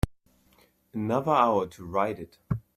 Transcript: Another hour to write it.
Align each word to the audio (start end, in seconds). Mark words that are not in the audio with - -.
Another 0.95 1.31
hour 1.31 1.67
to 1.67 1.85
write 1.85 2.17
it. 2.17 2.39